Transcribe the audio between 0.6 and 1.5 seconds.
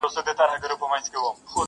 نه مومي هېڅکله.